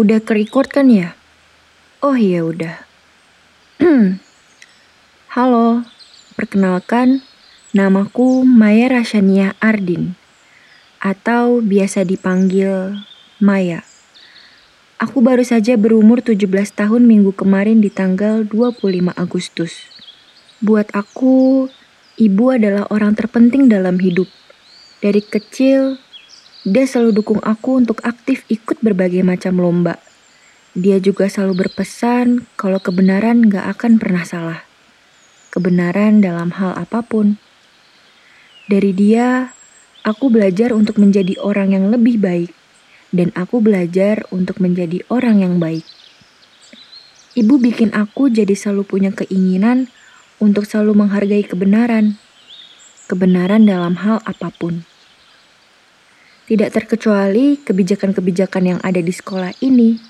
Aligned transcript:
Udah 0.00 0.16
ke-record 0.16 0.72
kan 0.72 0.88
ya? 0.88 1.12
Oh 2.00 2.16
iya 2.16 2.40
udah. 2.40 2.88
Halo, 5.36 5.84
perkenalkan 6.40 7.20
namaku 7.76 8.40
Maya 8.48 8.88
Rasyania 8.96 9.52
Ardin 9.60 10.16
atau 11.04 11.60
biasa 11.60 12.08
dipanggil 12.08 12.96
Maya. 13.44 13.84
Aku 14.96 15.20
baru 15.20 15.44
saja 15.44 15.76
berumur 15.76 16.24
17 16.24 16.48
tahun 16.72 17.04
minggu 17.04 17.36
kemarin 17.36 17.84
di 17.84 17.92
tanggal 17.92 18.48
25 18.48 19.12
Agustus. 19.20 19.84
Buat 20.64 20.96
aku, 20.96 21.68
ibu 22.16 22.44
adalah 22.48 22.88
orang 22.88 23.12
terpenting 23.12 23.68
dalam 23.68 24.00
hidup. 24.00 24.32
Dari 25.04 25.20
kecil, 25.20 26.00
dia 26.60 26.84
selalu 26.84 27.24
dukung 27.24 27.40
aku 27.40 27.80
untuk 27.80 28.04
aktif 28.04 28.44
ikut 28.52 28.84
berbagai 28.84 29.24
macam 29.24 29.56
lomba. 29.56 29.96
Dia 30.76 31.00
juga 31.00 31.24
selalu 31.24 31.66
berpesan 31.66 32.44
kalau 32.60 32.76
kebenaran 32.76 33.48
gak 33.48 33.80
akan 33.80 33.96
pernah 33.96 34.28
salah. 34.28 34.60
Kebenaran 35.48 36.20
dalam 36.20 36.52
hal 36.52 36.76
apa 36.76 37.00
pun. 37.00 37.40
Dari 38.68 38.92
dia, 38.92 39.56
aku 40.04 40.28
belajar 40.28 40.76
untuk 40.76 41.00
menjadi 41.00 41.40
orang 41.40 41.72
yang 41.72 41.88
lebih 41.88 42.20
baik. 42.20 42.52
Dan 43.10 43.32
aku 43.34 43.58
belajar 43.64 44.28
untuk 44.30 44.62
menjadi 44.62 45.02
orang 45.10 45.42
yang 45.42 45.58
baik. 45.58 45.82
Ibu 47.34 47.56
bikin 47.56 47.90
aku 47.96 48.28
jadi 48.30 48.52
selalu 48.52 48.84
punya 48.84 49.10
keinginan 49.16 49.88
untuk 50.38 50.68
selalu 50.68 51.02
menghargai 51.02 51.42
kebenaran. 51.42 52.20
Kebenaran 53.08 53.64
dalam 53.64 53.96
hal 53.98 54.22
apa 54.28 54.52
pun. 54.54 54.89
Tidak 56.50 56.66
terkecuali 56.74 57.62
kebijakan-kebijakan 57.62 58.74
yang 58.74 58.80
ada 58.82 58.98
di 58.98 59.14
sekolah 59.14 59.54
ini. 59.62 60.02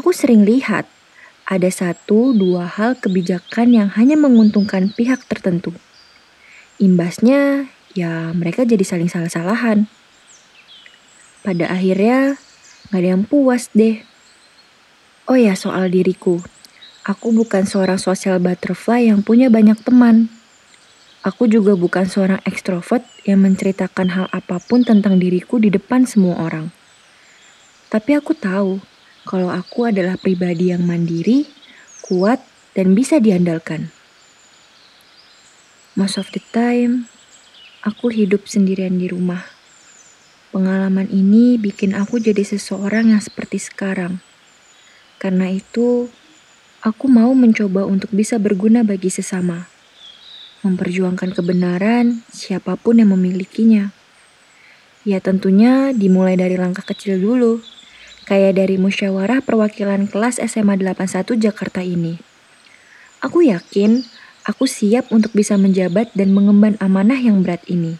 Aku 0.00 0.16
sering 0.16 0.48
lihat 0.48 0.88
ada 1.44 1.68
satu 1.68 2.32
dua 2.32 2.64
hal 2.64 2.96
kebijakan 2.96 3.76
yang 3.76 3.88
hanya 3.92 4.16
menguntungkan 4.16 4.88
pihak 4.96 5.28
tertentu. 5.28 5.76
Imbasnya, 6.80 7.68
ya 7.92 8.32
mereka 8.32 8.64
jadi 8.64 8.80
saling 8.80 9.12
salah-salahan. 9.12 9.84
Pada 11.44 11.68
akhirnya, 11.68 12.40
gak 12.88 13.00
ada 13.04 13.08
yang 13.12 13.28
puas 13.28 13.68
deh. 13.76 14.00
Oh 15.28 15.36
ya, 15.36 15.52
soal 15.52 15.92
diriku. 15.92 16.40
Aku 17.04 17.28
bukan 17.36 17.68
seorang 17.68 18.00
social 18.00 18.40
butterfly 18.40 19.04
yang 19.04 19.20
punya 19.20 19.52
banyak 19.52 19.76
teman. 19.84 20.32
Aku 21.28 21.44
juga 21.44 21.76
bukan 21.76 22.08
seorang 22.08 22.40
ekstrovert 22.48 23.04
yang 23.28 23.44
menceritakan 23.44 24.08
hal 24.16 24.26
apa 24.32 24.56
pun 24.56 24.80
tentang 24.88 25.20
diriku 25.20 25.60
di 25.60 25.68
depan 25.68 26.08
semua 26.08 26.40
orang. 26.40 26.72
Tapi 27.92 28.16
aku 28.16 28.32
tahu 28.32 28.80
kalau 29.28 29.52
aku 29.52 29.92
adalah 29.92 30.16
pribadi 30.16 30.72
yang 30.72 30.88
mandiri, 30.88 31.44
kuat, 32.00 32.40
dan 32.72 32.96
bisa 32.96 33.20
diandalkan. 33.20 33.92
Most 35.92 36.16
of 36.16 36.32
the 36.32 36.40
time, 36.56 37.12
aku 37.84 38.08
hidup 38.08 38.48
sendirian 38.48 38.96
di 38.96 39.12
rumah. 39.12 39.44
Pengalaman 40.48 41.12
ini 41.12 41.60
bikin 41.60 41.92
aku 41.92 42.16
jadi 42.16 42.40
seseorang 42.40 43.12
yang 43.12 43.20
seperti 43.20 43.60
sekarang. 43.60 44.24
Karena 45.20 45.52
itu, 45.52 46.08
aku 46.80 47.04
mau 47.12 47.36
mencoba 47.36 47.84
untuk 47.84 48.08
bisa 48.08 48.40
berguna 48.40 48.80
bagi 48.80 49.12
sesama 49.12 49.68
memperjuangkan 50.66 51.34
kebenaran 51.34 52.26
siapa 52.32 52.74
pun 52.74 52.98
yang 52.98 53.14
memilikinya. 53.14 53.94
Ya 55.06 55.22
tentunya 55.22 55.94
dimulai 55.94 56.34
dari 56.34 56.58
langkah 56.58 56.84
kecil 56.84 57.22
dulu, 57.22 57.62
kayak 58.28 58.60
dari 58.60 58.76
musyawarah 58.76 59.40
perwakilan 59.40 60.10
kelas 60.10 60.42
SMA 60.42 60.76
81 60.76 61.38
Jakarta 61.38 61.80
ini. 61.80 62.20
Aku 63.24 63.40
yakin 63.40 64.04
aku 64.44 64.68
siap 64.68 65.08
untuk 65.10 65.32
bisa 65.32 65.56
menjabat 65.56 66.12
dan 66.12 66.36
mengemban 66.36 66.76
amanah 66.78 67.18
yang 67.18 67.40
berat 67.40 67.64
ini. 67.66 67.96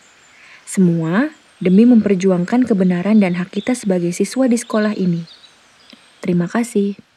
Semua 0.69 1.33
demi 1.59 1.89
memperjuangkan 1.89 2.69
kebenaran 2.69 3.19
dan 3.19 3.41
hak 3.41 3.57
kita 3.57 3.75
sebagai 3.75 4.13
siswa 4.13 4.47
di 4.47 4.59
sekolah 4.61 4.95
ini. 4.95 5.27
Terima 6.21 6.45
kasih. 6.45 7.08